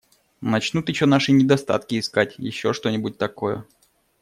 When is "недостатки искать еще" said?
1.31-2.73